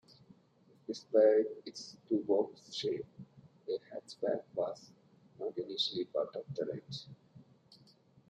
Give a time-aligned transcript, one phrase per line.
[0.87, 3.05] Despite its two-box shape,
[3.69, 4.89] a hatchback was
[5.39, 7.05] not initially part of the range.